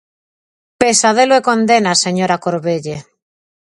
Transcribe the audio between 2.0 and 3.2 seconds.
señora Corvelle.